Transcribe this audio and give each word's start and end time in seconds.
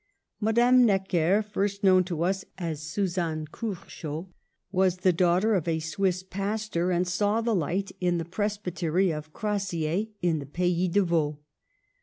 Madame 0.39 0.83
Necker, 0.83 1.43
first 1.43 1.83
known 1.83 2.03
to 2.05 2.23
us 2.23 2.43
as 2.57 2.81
Suzanne 2.81 3.45
Curchod, 3.45 4.25
was 4.71 4.97
the 4.97 5.13
daughter 5.13 5.53
of 5.53 5.67
a 5.67 5.77
Swiss 5.77 6.23
pastor, 6.23 6.89
and 6.91 7.07
saw 7.07 7.39
the 7.39 7.53
light 7.53 7.91
in 8.01 8.17
the 8.17 8.25
Presbytery 8.25 9.11
of 9.13 9.31
Crassier 9.31 10.07
in 10.23 10.39
the 10.39 10.47
Pays 10.47 10.89
de 10.89 11.03
Vaud. 11.03 11.37